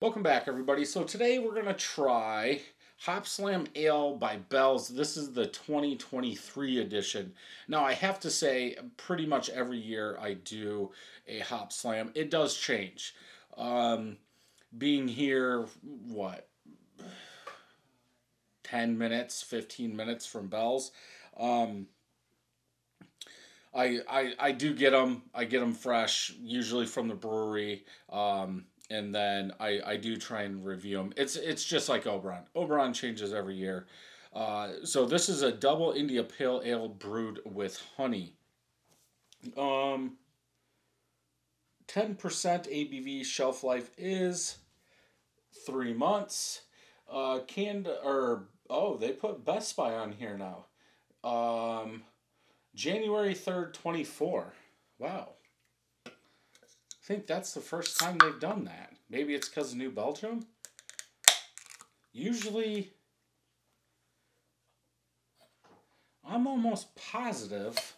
Welcome 0.00 0.22
back, 0.22 0.46
everybody. 0.46 0.84
So 0.84 1.02
today 1.02 1.40
we're 1.40 1.54
going 1.54 1.66
to 1.66 1.74
try 1.74 2.60
Hopslam 3.04 3.66
Ale 3.74 4.14
by 4.14 4.36
Bell's. 4.36 4.86
This 4.86 5.16
is 5.16 5.32
the 5.32 5.46
2023 5.46 6.78
edition. 6.78 7.32
Now, 7.66 7.84
I 7.84 7.94
have 7.94 8.20
to 8.20 8.30
say, 8.30 8.76
pretty 8.96 9.26
much 9.26 9.50
every 9.50 9.78
year 9.78 10.16
I 10.20 10.34
do 10.34 10.92
a 11.26 11.40
Hopslam. 11.40 12.12
It 12.14 12.30
does 12.30 12.56
change. 12.56 13.16
Um, 13.56 14.18
being 14.78 15.08
here, 15.08 15.66
what, 15.82 16.46
10 18.62 18.96
minutes, 18.96 19.42
15 19.42 19.96
minutes 19.96 20.26
from 20.26 20.46
Bell's. 20.46 20.92
Um, 21.36 21.88
I, 23.74 23.98
I, 24.08 24.32
I 24.38 24.52
do 24.52 24.74
get 24.74 24.92
them. 24.92 25.22
I 25.34 25.44
get 25.44 25.58
them 25.58 25.74
fresh, 25.74 26.34
usually 26.40 26.86
from 26.86 27.08
the 27.08 27.16
brewery. 27.16 27.84
Um, 28.12 28.66
and 28.90 29.14
then 29.14 29.52
I, 29.60 29.80
I 29.84 29.96
do 29.96 30.16
try 30.16 30.42
and 30.42 30.64
review 30.64 30.96
them. 30.96 31.12
It's 31.16 31.36
it's 31.36 31.64
just 31.64 31.88
like 31.88 32.06
Oberon. 32.06 32.44
Oberon 32.54 32.92
changes 32.92 33.32
every 33.34 33.54
year. 33.54 33.86
Uh, 34.32 34.70
so 34.84 35.06
this 35.06 35.28
is 35.28 35.42
a 35.42 35.52
double 35.52 35.92
India 35.92 36.22
Pale 36.22 36.62
Ale 36.64 36.88
brewed 36.88 37.40
with 37.44 37.82
honey. 37.96 38.34
Um, 39.56 40.16
ten 41.86 42.14
percent 42.14 42.64
ABV 42.64 43.24
shelf 43.24 43.62
life 43.62 43.90
is 43.98 44.58
three 45.66 45.92
months. 45.92 46.62
Uh, 47.10 47.40
canned 47.46 47.88
or 48.04 48.48
oh 48.70 48.96
they 48.96 49.12
put 49.12 49.44
Best 49.44 49.76
By 49.76 49.94
on 49.94 50.12
here 50.12 50.38
now. 50.38 50.66
Um, 51.28 52.02
January 52.74 53.34
third, 53.34 53.74
twenty 53.74 54.04
four. 54.04 54.54
Wow 54.98 55.34
think 57.08 57.26
that's 57.26 57.54
the 57.54 57.60
first 57.60 57.98
time 57.98 58.18
they've 58.18 58.38
done 58.38 58.66
that. 58.66 58.92
Maybe 59.08 59.34
it's 59.34 59.48
because 59.48 59.72
of 59.72 59.78
New 59.78 59.90
Belgium. 59.90 60.44
Usually, 62.12 62.90
I'm 66.22 66.46
almost 66.46 66.94
positive. 66.96 67.94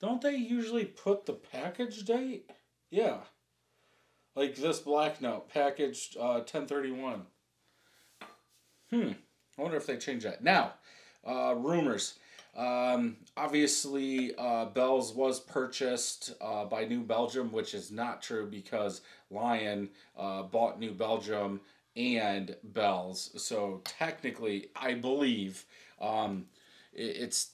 Don't 0.00 0.22
they 0.22 0.36
usually 0.36 0.84
put 0.84 1.26
the 1.26 1.32
package 1.32 2.04
date? 2.04 2.50
Yeah. 2.88 3.18
Like 4.36 4.54
this 4.54 4.78
black 4.78 5.20
note, 5.20 5.48
packaged 5.48 6.16
uh, 6.16 6.44
1031. 6.46 7.22
Hmm. 8.90 9.10
I 9.58 9.62
wonder 9.62 9.76
if 9.76 9.86
they 9.86 9.96
change 9.96 10.22
that. 10.22 10.44
Now, 10.44 10.74
uh, 11.26 11.56
rumors. 11.56 12.14
Um, 12.54 13.16
obviously, 13.36 14.34
uh, 14.36 14.66
Bell's 14.66 15.14
was 15.14 15.40
purchased 15.40 16.34
uh, 16.40 16.64
by 16.66 16.84
New 16.84 17.02
Belgium, 17.02 17.50
which 17.50 17.74
is 17.74 17.90
not 17.90 18.22
true 18.22 18.46
because 18.46 19.00
Lion 19.30 19.88
uh, 20.16 20.42
bought 20.42 20.78
New 20.78 20.92
Belgium 20.92 21.60
and 21.96 22.56
Bell's. 22.62 23.30
So 23.42 23.80
technically, 23.84 24.68
I 24.76 24.94
believe 24.94 25.64
um, 26.00 26.46
it's 26.92 27.52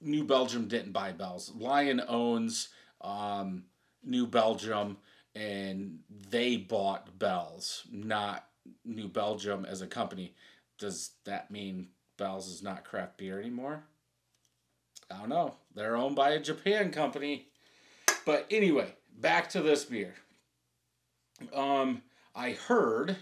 New 0.00 0.24
Belgium 0.24 0.68
didn't 0.68 0.92
buy 0.92 1.12
Bell's. 1.12 1.52
Lion 1.54 2.00
owns 2.06 2.68
um, 3.00 3.64
New 4.04 4.26
Belgium, 4.26 4.96
and 5.34 6.00
they 6.30 6.56
bought 6.56 7.18
Bell's, 7.18 7.84
not 7.90 8.46
New 8.84 9.08
Belgium 9.08 9.64
as 9.64 9.82
a 9.82 9.86
company. 9.86 10.34
Does 10.78 11.12
that 11.24 11.50
mean 11.50 11.88
Bell's 12.16 12.48
is 12.48 12.62
not 12.62 12.84
craft 12.84 13.18
beer 13.18 13.40
anymore. 13.40 13.84
I 15.10 15.18
don't 15.18 15.28
know. 15.28 15.56
They're 15.74 15.96
owned 15.96 16.16
by 16.16 16.30
a 16.30 16.40
Japan 16.40 16.90
company. 16.90 17.48
But 18.24 18.46
anyway, 18.50 18.94
back 19.18 19.50
to 19.50 19.62
this 19.62 19.84
beer. 19.84 20.14
Um, 21.54 22.02
I 22.34 22.52
heard 22.52 23.16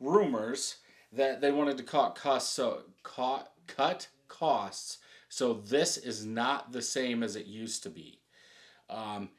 rumors 0.00 0.76
that 1.12 1.40
they 1.40 1.52
wanted 1.52 1.76
to 1.78 1.84
cut 1.84 2.16
costs 2.16 2.50
so 2.50 2.82
cut 3.02 3.52
cut 3.66 4.08
costs. 4.28 4.98
So 5.28 5.54
this 5.54 5.96
is 5.96 6.24
not 6.24 6.72
the 6.72 6.82
same 6.82 7.22
as 7.22 7.36
it 7.36 7.46
used 7.46 7.82
to 7.84 7.90
be. 7.90 8.20
Um, 8.88 9.30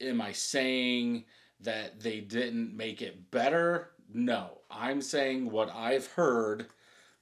am 0.00 0.20
I 0.20 0.32
saying 0.32 1.24
that 1.60 2.00
they 2.00 2.20
didn't 2.20 2.76
make 2.76 3.02
it 3.02 3.30
better? 3.30 3.90
No. 4.12 4.58
I'm 4.70 5.00
saying 5.00 5.50
what 5.50 5.70
I've 5.74 6.06
heard 6.06 6.66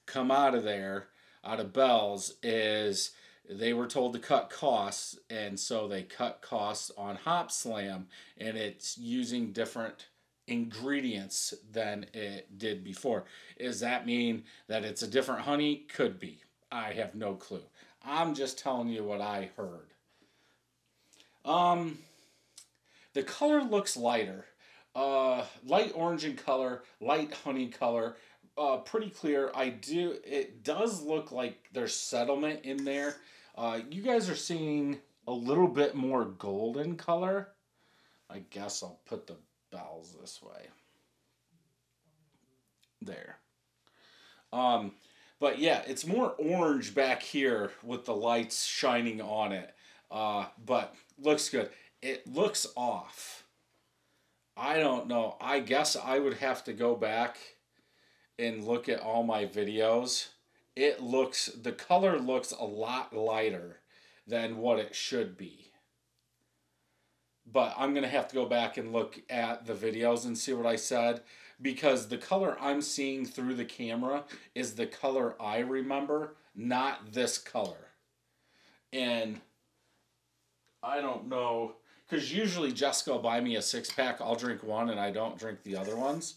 come 0.07 0.31
out 0.31 0.55
of 0.55 0.65
there, 0.65 1.09
out 1.45 1.61
of 1.61 1.73
Bell's, 1.73 2.35
is 2.43 3.13
they 3.49 3.73
were 3.73 3.87
told 3.87 4.13
to 4.13 4.19
cut 4.19 4.51
costs, 4.51 5.19
and 5.29 5.59
so 5.59 5.89
they 5.89 6.03
cut 6.03 6.41
costs 6.43 6.91
on 6.97 7.19
Hopslam, 7.19 8.05
and 8.39 8.57
it's 8.57 8.97
using 8.99 9.53
different 9.53 10.07
ingredients 10.47 11.55
than 11.71 12.07
it 12.13 12.59
did 12.59 12.85
before. 12.85 13.25
Does 13.59 13.81
that 13.81 14.07
mean 14.07 14.45
that 14.69 14.85
it's 14.85 15.03
a 15.03 15.09
different 15.09 15.43
honey? 15.43 15.87
Could 15.95 16.19
be. 16.19 16.43
I 16.71 16.93
have 16.93 17.15
no 17.15 17.34
clue. 17.34 17.63
I'm 18.05 18.34
just 18.34 18.59
telling 18.59 18.89
you 18.89 19.05
what 19.05 19.21
I 19.21 19.51
heard. 19.57 19.93
Um, 21.45 21.99
the 23.15 23.23
color 23.23 23.63
looks 23.63 23.97
lighter. 23.97 24.47
Uh, 24.95 25.45
light 25.65 25.91
orange 25.95 26.27
in 26.27 26.37
color, 26.37 26.83
light 27.01 27.33
honey 27.45 27.69
color, 27.69 28.15
uh, 28.57 28.79
pretty 28.79 29.11
clear. 29.11 29.51
I 29.55 29.71
do. 29.71 30.17
It 30.25 30.63
does 30.63 31.03
look 31.03 31.33
like 31.33 31.69
there's 31.73 31.95
settlement 31.95 32.65
in 32.65 32.85
there. 32.85 33.17
Uh, 33.57 33.81
you 33.91 34.03
guys 34.03 34.29
are 34.29 34.37
seeing 34.37 34.99
a 35.27 35.33
little 35.33 35.69
bit 35.69 35.95
more 35.95 36.25
golden 36.25 36.97
color. 36.97 37.49
I 38.29 38.41
guess 38.51 38.83
I'll 38.83 39.01
put 39.07 39.27
the 39.27 39.37
bells 39.71 40.17
this 40.21 40.41
way. 40.43 40.69
There. 43.01 43.37
Um, 44.53 44.93
but 45.41 45.59
yeah, 45.59 45.83
it's 45.87 46.07
more 46.07 46.34
orange 46.39 46.95
back 46.95 47.23
here 47.23 47.73
with 47.83 48.05
the 48.05 48.15
lights 48.15 48.65
shining 48.65 49.21
on 49.21 49.53
it. 49.53 49.75
Uh, 50.11 50.47
but 50.65 50.95
looks 51.19 51.49
good. 51.49 51.71
It 52.01 52.27
looks 52.27 52.67
off. 52.77 53.45
I 54.57 54.79
don't 54.79 55.09
know. 55.09 55.37
I 55.41 55.61
guess 55.61 55.97
I 55.97 56.19
would 56.19 56.34
have 56.34 56.65
to 56.65 56.73
go 56.73 56.95
back 56.95 57.39
and 58.38 58.65
look 58.65 58.88
at 58.88 59.00
all 59.00 59.22
my 59.22 59.47
videos, 59.47 60.28
it 60.75 61.03
looks 61.03 61.47
the 61.47 61.72
color 61.72 62.19
looks 62.19 62.53
a 62.53 62.65
lot 62.65 63.15
lighter 63.15 63.81
than 64.26 64.59
what 64.59 64.78
it 64.78 64.94
should 64.94 65.37
be. 65.37 65.70
But 67.50 67.75
I'm 67.76 67.92
going 67.92 68.04
to 68.04 68.09
have 68.09 68.28
to 68.28 68.34
go 68.34 68.47
back 68.47 68.76
and 68.76 68.92
look 68.92 69.21
at 69.28 69.66
the 69.66 69.75
videos 69.75 70.25
and 70.25 70.38
see 70.38 70.53
what 70.53 70.66
I 70.66 70.76
said 70.76 71.22
because 71.60 72.09
the 72.09 72.19
color 72.19 72.56
I'm 72.60 72.81
seeing 72.81 73.26
through 73.26 73.54
the 73.54 73.65
camera 73.65 74.25
is 74.54 74.75
the 74.75 74.87
color 74.87 75.34
I 75.41 75.59
remember, 75.59 76.37
not 76.54 77.12
this 77.12 77.38
color. 77.38 77.88
And 78.92 79.41
I 80.82 81.00
don't 81.00 81.28
know 81.28 81.75
because 82.09 82.32
usually 82.32 82.72
Jessica 82.72 83.12
will 83.12 83.21
buy 83.21 83.41
me 83.41 83.56
a 83.56 83.62
six 83.62 83.91
pack. 83.91 84.21
I'll 84.21 84.34
drink 84.34 84.62
one 84.62 84.91
and 84.91 85.00
I 85.00 85.10
don't 85.10 85.38
drink 85.38 85.62
the 85.62 85.76
other 85.76 85.97
ones. 85.97 86.34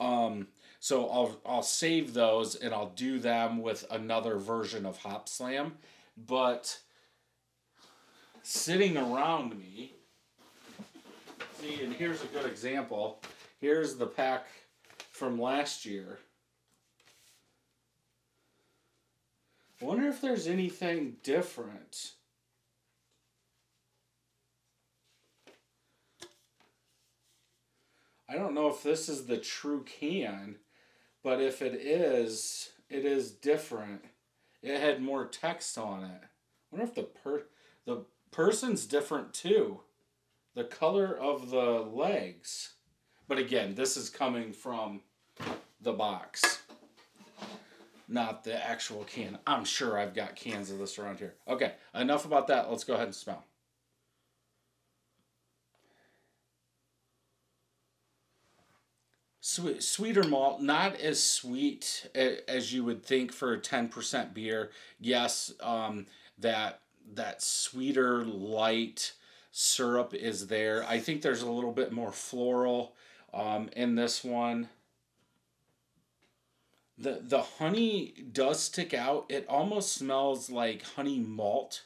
Um, 0.00 0.48
so 0.84 1.08
I'll 1.08 1.40
I'll 1.46 1.62
save 1.62 2.12
those 2.12 2.56
and 2.56 2.74
I'll 2.74 2.90
do 2.90 3.18
them 3.18 3.62
with 3.62 3.86
another 3.90 4.36
version 4.36 4.84
of 4.84 4.98
Hopslam. 4.98 5.72
But 6.14 6.78
sitting 8.42 8.98
around 8.98 9.58
me, 9.58 9.94
see, 11.58 11.82
and 11.82 11.94
here's 11.94 12.22
a 12.22 12.26
good 12.26 12.44
example. 12.44 13.22
Here's 13.62 13.96
the 13.96 14.06
pack 14.06 14.46
from 15.10 15.40
last 15.40 15.86
year. 15.86 16.18
Wonder 19.80 20.08
if 20.08 20.20
there's 20.20 20.46
anything 20.46 21.16
different. 21.22 22.12
I 28.28 28.34
don't 28.34 28.52
know 28.52 28.68
if 28.68 28.82
this 28.82 29.08
is 29.08 29.24
the 29.24 29.38
true 29.38 29.82
can 29.84 30.56
but 31.24 31.40
if 31.40 31.62
it 31.62 31.74
is, 31.74 32.70
it 32.88 33.04
is 33.04 33.32
different. 33.32 34.04
It 34.62 34.78
had 34.78 35.02
more 35.02 35.26
text 35.26 35.76
on 35.76 36.04
it. 36.04 36.20
I 36.22 36.26
wonder 36.70 36.86
if 36.86 36.94
the 36.94 37.02
per 37.02 37.46
the 37.86 38.04
person's 38.30 38.86
different 38.86 39.34
too. 39.34 39.80
The 40.54 40.64
color 40.64 41.16
of 41.16 41.50
the 41.50 41.80
legs. 41.80 42.74
But 43.26 43.38
again, 43.38 43.74
this 43.74 43.96
is 43.96 44.10
coming 44.10 44.52
from 44.52 45.00
the 45.80 45.92
box. 45.92 46.62
Not 48.06 48.44
the 48.44 48.62
actual 48.62 49.04
can. 49.04 49.38
I'm 49.46 49.64
sure 49.64 49.98
I've 49.98 50.14
got 50.14 50.36
cans 50.36 50.70
of 50.70 50.78
this 50.78 50.98
around 50.98 51.18
here. 51.18 51.34
Okay, 51.48 51.72
enough 51.94 52.26
about 52.26 52.46
that. 52.48 52.70
Let's 52.70 52.84
go 52.84 52.94
ahead 52.94 53.06
and 53.06 53.14
smell. 53.14 53.44
Sweet, 59.54 59.82
sweeter 59.82 60.24
malt, 60.24 60.60
not 60.62 60.92
as 61.00 61.22
sweet 61.22 62.08
as 62.48 62.72
you 62.72 62.82
would 62.84 63.02
think 63.04 63.32
for 63.32 63.52
a 63.52 63.60
ten 63.60 63.88
percent 63.88 64.34
beer. 64.34 64.70
Yes, 65.00 65.52
um, 65.60 66.06
that 66.38 66.80
that 67.14 67.40
sweeter 67.42 68.24
light 68.24 69.12
syrup 69.52 70.12
is 70.12 70.48
there. 70.48 70.84
I 70.88 70.98
think 70.98 71.22
there's 71.22 71.42
a 71.42 71.50
little 71.58 71.72
bit 71.72 71.92
more 71.92 72.12
floral 72.12 72.94
Um, 73.34 73.68
in 73.74 73.96
this 73.96 74.22
one, 74.22 74.68
the 76.96 77.20
the 77.22 77.42
honey 77.42 78.14
does 78.32 78.60
stick 78.60 78.94
out. 78.94 79.26
It 79.28 79.46
almost 79.48 79.92
smells 79.92 80.50
like 80.50 80.82
honey 80.96 81.18
malt. 81.18 81.82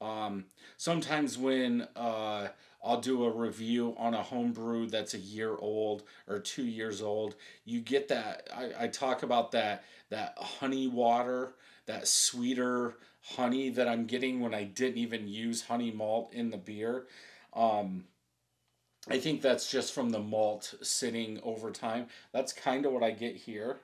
Um, 0.00 0.46
sometimes 0.76 1.36
when 1.38 1.88
uh, 1.96 2.48
I'll 2.84 3.00
do 3.00 3.24
a 3.24 3.30
review 3.30 3.94
on 3.98 4.14
a 4.14 4.22
homebrew 4.22 4.88
that's 4.88 5.14
a 5.14 5.18
year 5.18 5.56
old 5.56 6.02
or 6.28 6.38
two 6.38 6.64
years 6.64 7.00
old, 7.00 7.36
you 7.64 7.80
get 7.80 8.08
that. 8.08 8.48
I, 8.54 8.84
I 8.84 8.88
talk 8.88 9.22
about 9.22 9.52
that 9.52 9.84
that 10.10 10.36
honey 10.38 10.86
water, 10.86 11.54
that 11.86 12.06
sweeter 12.06 12.96
honey 13.20 13.70
that 13.70 13.88
I'm 13.88 14.04
getting 14.04 14.40
when 14.40 14.54
I 14.54 14.64
didn't 14.64 14.98
even 14.98 15.26
use 15.26 15.62
honey 15.62 15.90
malt 15.90 16.32
in 16.32 16.50
the 16.50 16.58
beer. 16.58 17.06
Um, 17.54 18.04
I 19.08 19.18
think 19.18 19.42
that's 19.42 19.70
just 19.70 19.92
from 19.92 20.10
the 20.10 20.18
malt 20.18 20.74
sitting 20.82 21.40
over 21.42 21.70
time. 21.70 22.06
That's 22.32 22.52
kind 22.52 22.86
of 22.86 22.92
what 22.92 23.02
I 23.02 23.10
get 23.10 23.36
here. 23.36 23.78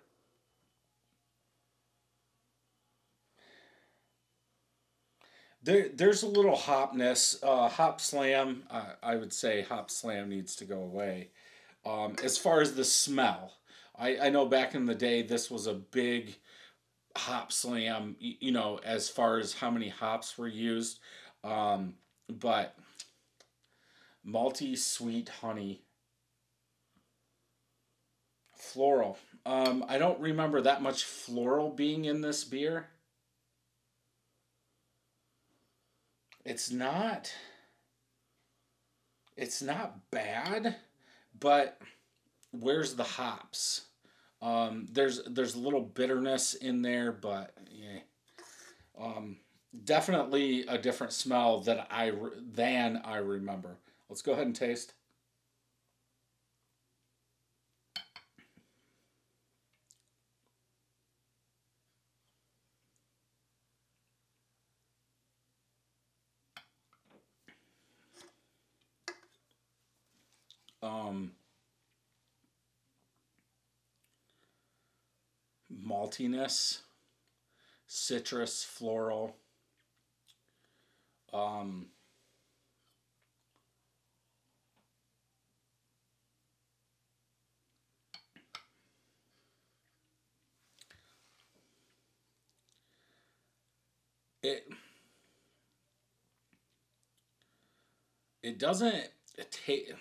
There, 5.62 5.88
there's 5.92 6.22
a 6.22 6.28
little 6.28 6.56
hopness. 6.56 7.42
Uh, 7.42 7.68
hop 7.68 8.00
slam, 8.00 8.62
uh, 8.70 8.94
I 9.02 9.16
would 9.16 9.32
say 9.32 9.62
hop 9.62 9.90
slam 9.90 10.28
needs 10.28 10.56
to 10.56 10.64
go 10.64 10.80
away. 10.82 11.30
Um, 11.84 12.16
as 12.22 12.38
far 12.38 12.60
as 12.60 12.74
the 12.74 12.84
smell, 12.84 13.52
I, 13.98 14.16
I 14.18 14.30
know 14.30 14.46
back 14.46 14.74
in 14.74 14.86
the 14.86 14.94
day 14.94 15.22
this 15.22 15.50
was 15.50 15.66
a 15.66 15.74
big 15.74 16.36
hop 17.16 17.52
slam, 17.52 18.16
you 18.18 18.52
know, 18.52 18.80
as 18.84 19.08
far 19.08 19.38
as 19.38 19.52
how 19.52 19.70
many 19.70 19.88
hops 19.88 20.38
were 20.38 20.48
used. 20.48 21.00
Um, 21.44 21.94
but 22.28 22.76
malty 24.26 24.76
sweet 24.78 25.28
honey, 25.28 25.82
floral. 28.54 29.18
Um, 29.44 29.84
I 29.88 29.98
don't 29.98 30.20
remember 30.20 30.60
that 30.62 30.82
much 30.82 31.04
floral 31.04 31.70
being 31.70 32.04
in 32.04 32.20
this 32.20 32.44
beer. 32.44 32.88
It's 36.44 36.70
not 36.70 37.32
it's 39.36 39.62
not 39.62 40.10
bad, 40.10 40.76
but 41.38 41.80
where's 42.50 42.94
the 42.94 43.04
hops? 43.04 43.86
Um, 44.42 44.86
there's 44.90 45.22
there's 45.24 45.54
a 45.54 45.60
little 45.60 45.80
bitterness 45.82 46.54
in 46.54 46.82
there, 46.82 47.12
but 47.12 47.54
yeah, 47.70 48.00
um, 48.98 49.38
definitely 49.84 50.66
a 50.66 50.78
different 50.78 51.12
smell 51.12 51.60
that 51.62 51.88
I 51.90 52.12
than 52.52 53.00
I 53.04 53.16
remember. 53.16 53.76
Let's 54.08 54.22
go 54.22 54.32
ahead 54.32 54.46
and 54.46 54.56
taste. 54.56 54.94
Um, 70.82 71.32
maltiness, 75.70 76.82
citrus, 77.86 78.64
floral. 78.64 79.36
Um, 81.32 81.86
it 94.42 94.66
it 98.42 98.58
doesn't 98.58 99.08
taste 99.50 99.92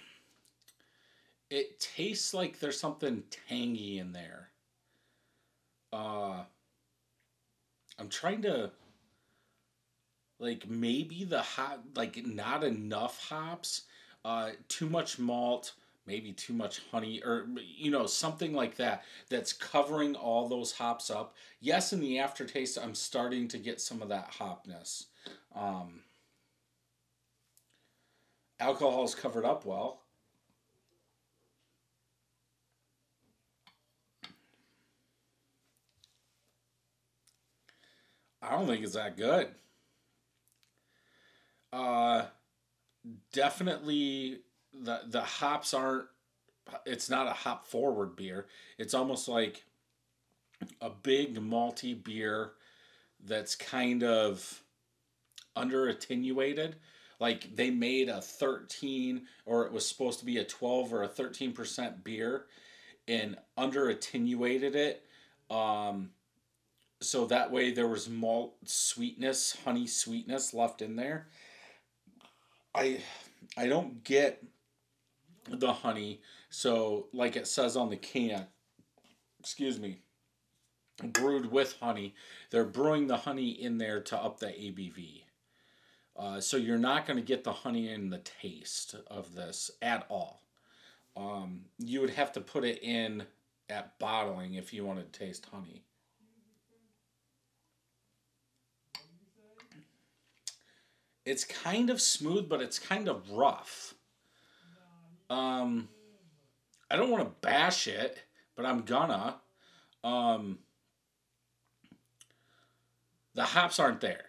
it 1.49 1.79
tastes 1.79 2.33
like 2.33 2.59
there's 2.59 2.79
something 2.79 3.23
tangy 3.47 3.99
in 3.99 4.11
there. 4.13 4.49
Uh 5.91 6.43
i'm 7.97 8.07
trying 8.09 8.41
to 8.41 8.71
like 10.39 10.67
maybe 10.69 11.23
the 11.23 11.41
hot 11.41 11.81
like 11.95 12.25
not 12.25 12.63
enough 12.63 13.27
hops 13.27 13.83
uh 14.25 14.51
too 14.67 14.89
much 14.89 15.19
malt 15.19 15.73
maybe 16.05 16.31
too 16.31 16.53
much 16.53 16.81
honey 16.91 17.21
or 17.23 17.47
you 17.57 17.91
know 17.91 18.05
something 18.05 18.53
like 18.53 18.75
that 18.75 19.03
that's 19.29 19.53
covering 19.53 20.15
all 20.15 20.47
those 20.47 20.71
hops 20.71 21.11
up. 21.11 21.35
Yes 21.59 21.93
in 21.93 21.99
the 21.99 22.19
aftertaste 22.19 22.77
i'm 22.81 22.95
starting 22.95 23.47
to 23.49 23.57
get 23.57 23.81
some 23.81 24.01
of 24.01 24.09
that 24.09 24.31
hopness. 24.31 25.05
Um, 25.55 26.01
alcohol 28.59 29.03
is 29.03 29.15
covered 29.15 29.45
up 29.45 29.65
well 29.65 30.01
i 38.49 38.53
don't 38.53 38.67
think 38.67 38.83
it's 38.83 38.95
that 38.95 39.15
good 39.15 39.47
uh 41.71 42.23
definitely 43.31 44.39
the 44.73 45.01
the 45.07 45.21
hops 45.21 45.73
aren't 45.73 46.05
it's 46.85 47.09
not 47.09 47.27
a 47.27 47.31
hop 47.31 47.65
forward 47.65 48.15
beer. 48.15 48.47
It's 48.77 48.93
almost 48.93 49.27
like 49.27 49.63
a 50.81 50.89
big 50.89 51.39
malty 51.39 52.01
beer 52.01 52.53
that's 53.25 53.55
kind 53.55 54.03
of 54.03 54.63
under 55.55 55.87
attenuated. 55.87 56.77
Like 57.19 57.55
they 57.55 57.69
made 57.69 58.09
a 58.09 58.21
13 58.21 59.23
or 59.45 59.65
it 59.65 59.71
was 59.71 59.85
supposed 59.85 60.19
to 60.19 60.25
be 60.25 60.37
a 60.37 60.45
12 60.45 60.93
or 60.93 61.03
a 61.03 61.09
13% 61.09 62.03
beer 62.03 62.45
and 63.07 63.37
under 63.57 63.89
attenuated 63.89 64.75
it. 64.75 65.05
Um, 65.49 66.11
so 67.01 67.25
that 67.25 67.51
way 67.51 67.71
there 67.71 67.87
was 67.87 68.09
malt 68.09 68.55
sweetness, 68.65 69.57
honey 69.63 69.87
sweetness 69.87 70.53
left 70.53 70.81
in 70.81 70.95
there. 70.95 71.27
I 72.75 73.01
I 73.57 73.67
don't 73.67 74.03
get 74.03 74.43
the 75.49 75.73
honey. 75.73 76.21
So, 76.49 77.07
like 77.13 77.35
it 77.35 77.47
says 77.47 77.77
on 77.77 77.89
the 77.89 77.97
can, 77.97 78.47
excuse 79.39 79.79
me, 79.79 79.99
brewed 81.03 81.51
with 81.51 81.77
honey. 81.79 82.15
They're 82.51 82.65
brewing 82.65 83.07
the 83.07 83.18
honey 83.18 83.49
in 83.49 83.77
there 83.77 84.01
to 84.01 84.18
up 84.18 84.39
the 84.39 84.47
ABV. 84.47 85.23
Uh, 86.18 86.41
so 86.41 86.57
you're 86.57 86.77
not 86.77 87.06
going 87.06 87.18
to 87.18 87.25
get 87.25 87.44
the 87.44 87.53
honey 87.53 87.89
in 87.89 88.09
the 88.09 88.19
taste 88.19 88.95
of 89.07 89.35
this 89.35 89.71
at 89.81 90.06
all. 90.09 90.41
Um, 91.15 91.61
you 91.77 92.01
would 92.01 92.09
have 92.11 92.33
to 92.33 92.41
put 92.41 92.65
it 92.65 92.83
in 92.83 93.23
at 93.69 93.97
bottling 93.99 94.56
if 94.56 94.73
you 94.73 94.83
wanted 94.83 95.13
to 95.13 95.19
taste 95.19 95.47
honey. 95.51 95.83
It's 101.30 101.44
kind 101.44 101.92
of 101.92 102.02
smooth, 102.02 102.50
but 102.50 102.59
it's 102.59 102.80
kind 102.80 103.07
of 103.07 103.30
rough. 103.30 103.94
Um, 105.30 105.90
I 106.90 106.95
don't 106.95 107.12
want 107.12 107.24
to 107.24 107.48
bash 107.48 107.88
it, 107.88 108.24
but 108.56 108.66
I'm 108.66 108.81
gonna. 108.81 109.36
Um, 110.04 110.57
the 113.36 113.44
hops 113.44 113.80
aren't 113.80 114.02
there. 114.02 114.26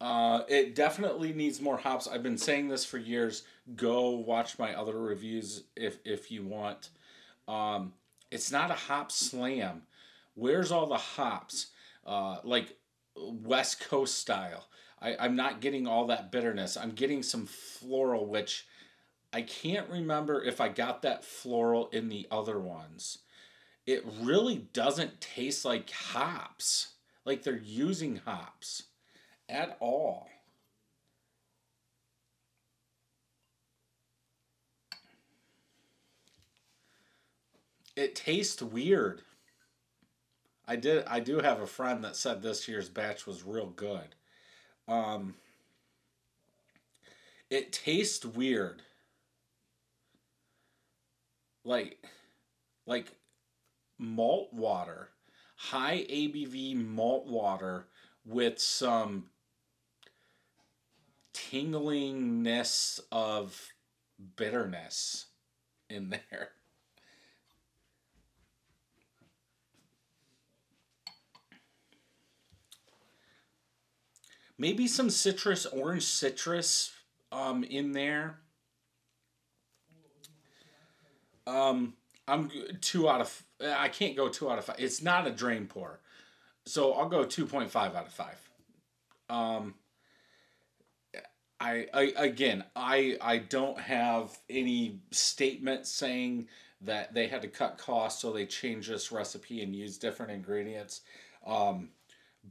Uh, 0.00 0.40
it 0.48 0.74
definitely 0.74 1.32
needs 1.32 1.60
more 1.60 1.76
hops. 1.76 2.08
I've 2.08 2.24
been 2.24 2.38
saying 2.38 2.68
this 2.68 2.84
for 2.84 2.98
years. 2.98 3.44
Go 3.76 4.10
watch 4.10 4.58
my 4.58 4.74
other 4.74 4.98
reviews 4.98 5.62
if 5.76 5.98
if 6.04 6.32
you 6.32 6.44
want. 6.44 6.88
Um, 7.46 7.92
it's 8.32 8.50
not 8.50 8.72
a 8.72 8.74
hop 8.74 9.12
slam. 9.12 9.82
Where's 10.34 10.72
all 10.72 10.86
the 10.86 10.96
hops? 10.96 11.68
Uh, 12.04 12.38
like 12.42 12.76
West 13.16 13.88
Coast 13.88 14.18
style. 14.18 14.64
I, 15.00 15.16
I'm 15.18 15.36
not 15.36 15.60
getting 15.60 15.86
all 15.86 16.06
that 16.06 16.30
bitterness. 16.30 16.76
I'm 16.76 16.92
getting 16.92 17.22
some 17.22 17.46
floral, 17.46 18.26
which 18.26 18.66
I 19.32 19.42
can't 19.42 19.88
remember 19.88 20.42
if 20.42 20.60
I 20.60 20.68
got 20.68 21.02
that 21.02 21.24
floral 21.24 21.88
in 21.90 22.08
the 22.08 22.26
other 22.30 22.58
ones. 22.58 23.18
It 23.86 24.04
really 24.20 24.68
doesn't 24.72 25.20
taste 25.20 25.64
like 25.64 25.90
hops, 25.90 26.94
like 27.24 27.42
they're 27.42 27.56
using 27.56 28.16
hops 28.16 28.84
at 29.48 29.76
all. 29.80 30.28
It 37.94 38.14
tastes 38.16 38.62
weird. 38.62 39.22
I 40.66 40.76
did 40.76 41.04
I 41.06 41.20
do 41.20 41.40
have 41.40 41.60
a 41.60 41.66
friend 41.66 42.02
that 42.04 42.16
said 42.16 42.40
this 42.42 42.66
year's 42.68 42.88
batch 42.88 43.26
was 43.26 43.42
real 43.44 43.66
good. 43.66 44.14
Um 44.90 45.34
it 47.48 47.72
tastes 47.72 48.24
weird 48.24 48.82
like 51.64 52.04
like 52.86 53.12
malt 53.98 54.52
water, 54.52 55.10
high 55.56 56.04
ABV 56.10 56.74
malt 56.74 57.26
water 57.26 57.86
with 58.24 58.58
some 58.58 59.26
tinglingness 61.32 63.00
of 63.12 63.68
bitterness 64.36 65.26
in 65.88 66.10
there. 66.30 66.50
Maybe 74.60 74.86
some 74.86 75.08
citrus, 75.08 75.64
orange 75.64 76.04
citrus 76.04 76.92
um, 77.32 77.64
in 77.64 77.92
there. 77.92 78.40
Um, 81.46 81.94
I'm 82.28 82.50
two 82.82 83.08
out 83.08 83.22
of. 83.22 83.42
I 83.58 83.88
can't 83.88 84.14
go 84.14 84.28
two 84.28 84.50
out 84.50 84.58
of 84.58 84.66
five. 84.66 84.76
It's 84.78 85.00
not 85.00 85.26
a 85.26 85.30
drain 85.30 85.66
pour, 85.66 86.00
so 86.66 86.92
I'll 86.92 87.08
go 87.08 87.24
two 87.24 87.46
point 87.46 87.70
five 87.70 87.94
out 87.94 88.06
of 88.06 88.12
five. 88.12 88.50
Um, 89.30 89.76
I, 91.58 91.86
I 91.94 92.12
again, 92.18 92.62
I 92.76 93.16
I 93.22 93.38
don't 93.38 93.80
have 93.80 94.36
any 94.50 95.00
statement 95.10 95.86
saying 95.86 96.48
that 96.82 97.14
they 97.14 97.28
had 97.28 97.40
to 97.40 97.48
cut 97.48 97.78
costs, 97.78 98.20
so 98.20 98.30
they 98.30 98.44
changed 98.44 98.90
this 98.90 99.10
recipe 99.10 99.62
and 99.62 99.74
use 99.74 99.96
different 99.96 100.32
ingredients. 100.32 101.00
Um, 101.46 101.88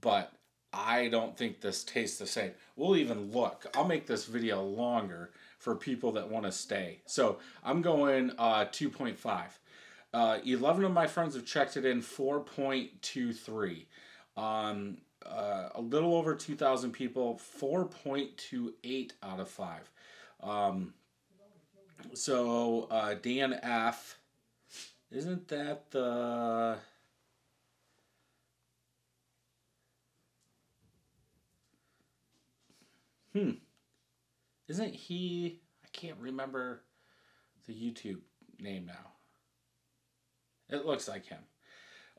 but 0.01 0.33
I 0.71 1.07
don't 1.07 1.35
think 1.38 1.61
this 1.61 1.83
tastes 1.83 2.19
the 2.19 2.27
same. 2.27 2.51
We'll 2.75 2.95
even 2.95 3.31
look. 3.31 3.65
I'll 3.75 3.88
make 3.88 4.05
this 4.05 4.25
video 4.25 4.63
longer 4.63 5.31
for 5.57 5.75
people 5.75 6.11
that 6.13 6.29
want 6.29 6.45
to 6.45 6.51
stay. 6.51 7.01
So 7.05 7.39
I'm 7.63 7.81
going 7.81 8.31
uh, 8.38 8.65
2.5. 8.65 9.41
Uh, 10.11 10.39
11 10.43 10.85
of 10.85 10.91
my 10.91 11.07
friends 11.07 11.35
have 11.35 11.45
checked 11.45 11.77
it 11.77 11.85
in 11.85 12.01
4.23. 12.01 13.85
Um, 14.38 14.97
uh, 15.25 15.69
a 15.75 15.81
little 15.81 16.15
over 16.15 16.35
2,000 16.35 16.91
people, 16.91 17.39
4.28 17.59 19.11
out 19.21 19.39
of 19.39 19.49
5. 19.49 19.91
Um, 20.41 20.93
so 22.13 22.88
uh, 22.89 23.15
Dan 23.21 23.59
F. 23.61 24.17
Isn't 25.11 25.47
that 25.47 25.91
the. 25.91 26.77
Hmm. 33.33 33.51
Isn't 34.67 34.95
he. 34.95 35.62
I 35.83 35.88
can't 35.91 36.17
remember 36.19 36.81
the 37.67 37.74
YouTube 37.74 38.21
name 38.59 38.86
now. 38.86 39.12
It 40.69 40.86
looks 40.86 41.07
like 41.07 41.25
him. 41.25 41.39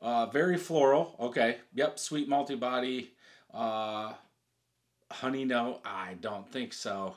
Uh, 0.01 0.25
very 0.27 0.57
floral. 0.57 1.15
Okay. 1.19 1.57
Yep. 1.73 1.99
Sweet 1.99 2.27
multi 2.27 2.55
body. 2.55 3.11
Uh, 3.53 4.13
honey 5.11 5.45
note. 5.45 5.81
I 5.85 6.15
don't 6.19 6.49
think 6.51 6.73
so. 6.73 7.15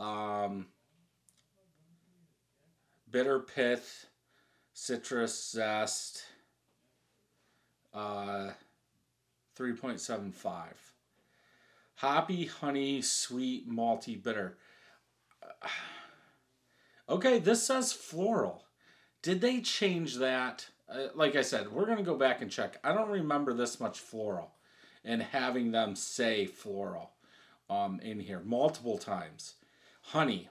Um, 0.00 0.66
bitter 3.10 3.38
pith, 3.38 4.06
citrus 4.72 5.50
zest. 5.52 6.24
Uh, 7.92 8.50
3.75. 9.56 10.64
Hoppy, 11.96 12.46
honey, 12.46 13.02
sweet, 13.02 13.68
malty, 13.70 14.20
bitter. 14.22 14.58
Okay, 17.06 17.38
this 17.38 17.62
says 17.62 17.92
floral. 17.92 18.64
Did 19.20 19.42
they 19.42 19.60
change 19.60 20.14
that? 20.14 20.66
Uh, 20.88 21.08
like 21.14 21.36
I 21.36 21.42
said, 21.42 21.70
we're 21.70 21.84
going 21.84 21.98
to 21.98 22.02
go 22.02 22.16
back 22.16 22.40
and 22.40 22.50
check. 22.50 22.78
I 22.82 22.94
don't 22.94 23.10
remember 23.10 23.52
this 23.52 23.78
much 23.78 23.98
floral 24.00 24.52
and 25.04 25.22
having 25.22 25.70
them 25.70 25.96
say 25.96 26.46
floral 26.46 27.12
um, 27.68 28.00
in 28.00 28.20
here 28.20 28.40
multiple 28.42 28.96
times. 28.96 29.56
Honey. 30.00 30.48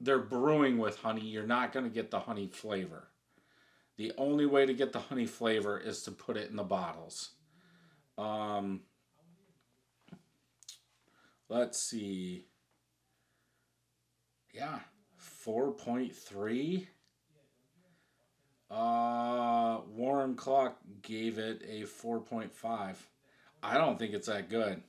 They're 0.00 0.18
brewing 0.18 0.78
with 0.78 0.98
honey. 0.98 1.22
You're 1.22 1.46
not 1.46 1.72
going 1.72 1.84
to 1.84 1.94
get 1.94 2.10
the 2.10 2.20
honey 2.20 2.48
flavor. 2.48 3.08
The 3.96 4.12
only 4.18 4.46
way 4.46 4.66
to 4.66 4.74
get 4.74 4.92
the 4.92 5.00
honey 5.00 5.26
flavor 5.26 5.78
is 5.78 6.02
to 6.02 6.10
put 6.10 6.36
it 6.36 6.50
in 6.50 6.56
the 6.56 6.64
bottles. 6.64 7.30
Um, 8.18 8.82
let's 11.48 11.80
see. 11.80 12.46
Yeah, 14.52 14.80
4.3. 15.44 16.86
Uh, 18.70 19.80
Warren 19.88 20.34
Clock 20.34 20.78
gave 21.02 21.38
it 21.38 21.62
a 21.68 21.82
4.5. 21.82 22.96
I 23.62 23.78
don't 23.78 23.98
think 23.98 24.14
it's 24.14 24.26
that 24.26 24.48
good. 24.48 24.82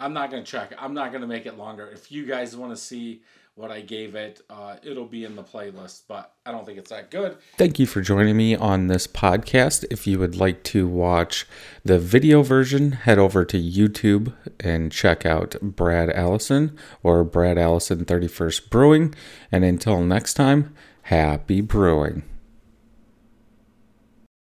I'm 0.00 0.12
not 0.12 0.30
going 0.30 0.44
to 0.44 0.50
check. 0.50 0.72
I'm 0.78 0.94
not 0.94 1.10
going 1.10 1.22
to 1.22 1.26
make 1.26 1.46
it 1.46 1.56
longer. 1.56 1.88
If 1.88 2.12
you 2.12 2.24
guys 2.24 2.56
want 2.56 2.72
to 2.72 2.76
see 2.76 3.22
what 3.58 3.72
I 3.72 3.80
gave 3.80 4.14
it, 4.14 4.40
uh, 4.48 4.76
it'll 4.84 5.04
be 5.04 5.24
in 5.24 5.34
the 5.34 5.42
playlist, 5.42 6.02
but 6.06 6.32
I 6.46 6.52
don't 6.52 6.64
think 6.64 6.78
it's 6.78 6.90
that 6.90 7.10
good. 7.10 7.36
Thank 7.56 7.80
you 7.80 7.86
for 7.86 8.00
joining 8.00 8.36
me 8.36 8.54
on 8.54 8.86
this 8.86 9.08
podcast. 9.08 9.84
If 9.90 10.06
you 10.06 10.20
would 10.20 10.36
like 10.36 10.62
to 10.64 10.86
watch 10.86 11.44
the 11.84 11.98
video 11.98 12.42
version, 12.42 12.92
head 12.92 13.18
over 13.18 13.44
to 13.46 13.60
YouTube 13.60 14.32
and 14.60 14.92
check 14.92 15.26
out 15.26 15.56
Brad 15.60 16.08
Allison 16.10 16.78
or 17.02 17.24
Brad 17.24 17.58
Allison 17.58 18.04
31st 18.04 18.70
Brewing. 18.70 19.14
And 19.50 19.64
until 19.64 20.02
next 20.02 20.34
time, 20.34 20.72
happy 21.02 21.60
brewing. 21.60 22.22